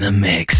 the 0.00 0.10
mix. 0.10 0.59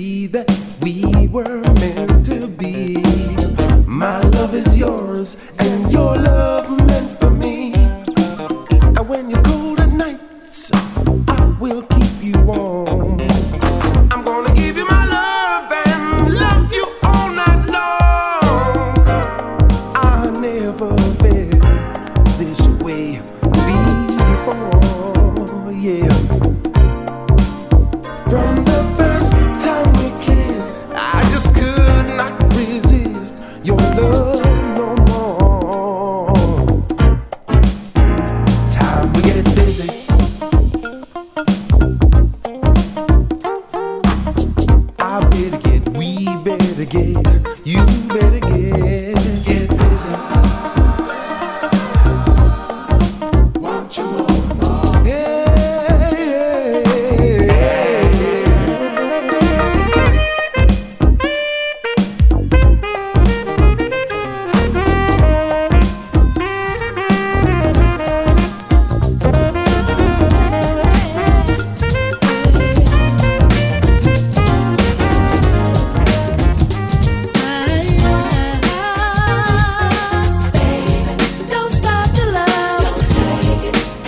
see 0.00 0.26
that 0.26 0.50
we 0.80 1.28
were 1.28 1.60
meant 1.82 2.24
to 2.24 2.48
be. 2.48 2.96
My 3.86 4.20
love 4.36 4.54
is 4.54 4.78
yours, 4.78 5.36
and 5.58 5.92
your 5.92 6.14
love 6.16 6.66
meant 6.88 7.10
for 7.20 7.29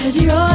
Cause 0.02 0.20
you're 0.20 0.32
all 0.32 0.51